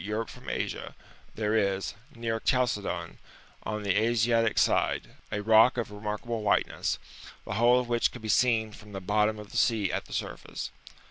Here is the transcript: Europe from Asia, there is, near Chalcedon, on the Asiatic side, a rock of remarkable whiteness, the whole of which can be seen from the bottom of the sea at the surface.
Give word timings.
Europe 0.03 0.31
from 0.31 0.49
Asia, 0.49 0.95
there 1.35 1.55
is, 1.55 1.93
near 2.15 2.39
Chalcedon, 2.39 3.19
on 3.61 3.83
the 3.83 4.01
Asiatic 4.03 4.57
side, 4.57 5.09
a 5.31 5.43
rock 5.43 5.77
of 5.77 5.91
remarkable 5.91 6.41
whiteness, 6.41 6.97
the 7.45 7.53
whole 7.53 7.79
of 7.79 7.87
which 7.87 8.11
can 8.11 8.19
be 8.23 8.27
seen 8.27 8.71
from 8.71 8.93
the 8.93 8.99
bottom 8.99 9.37
of 9.37 9.51
the 9.51 9.57
sea 9.57 9.91
at 9.91 10.05
the 10.05 10.13
surface. 10.13 10.71